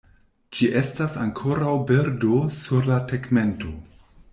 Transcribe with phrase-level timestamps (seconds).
[0.59, 3.77] Ĝi estas ankoraŭ birdo sur la tegmento.